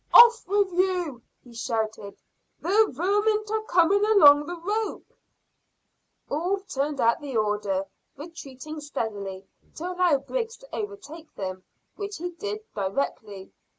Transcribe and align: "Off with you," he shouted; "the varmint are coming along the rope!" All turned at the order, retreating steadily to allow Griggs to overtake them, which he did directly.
"Off 0.15 0.47
with 0.47 0.73
you," 0.73 1.21
he 1.43 1.53
shouted; 1.53 2.17
"the 2.59 2.87
varmint 2.89 3.51
are 3.51 3.61
coming 3.65 4.03
along 4.03 4.47
the 4.47 4.55
rope!" 4.57 5.13
All 6.27 6.57
turned 6.61 6.99
at 6.99 7.21
the 7.21 7.37
order, 7.37 7.85
retreating 8.17 8.79
steadily 8.81 9.45
to 9.75 9.91
allow 9.91 10.17
Griggs 10.17 10.57
to 10.57 10.75
overtake 10.75 11.31
them, 11.35 11.63
which 11.97 12.17
he 12.17 12.31
did 12.31 12.61
directly. 12.73 13.51